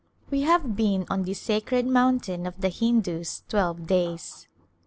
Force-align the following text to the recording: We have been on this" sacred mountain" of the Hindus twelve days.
We 0.31 0.41
have 0.41 0.75
been 0.75 1.05
on 1.11 1.25
this" 1.25 1.39
sacred 1.41 1.85
mountain" 1.85 2.47
of 2.47 2.59
the 2.59 2.69
Hindus 2.69 3.43
twelve 3.47 3.85
days. 3.85 4.47